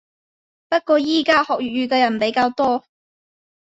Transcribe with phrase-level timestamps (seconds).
[0.67, 2.85] 不過依家學粵語嘅人比較多